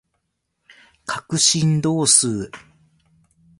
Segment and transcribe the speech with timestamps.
[1.05, 2.49] 角振動数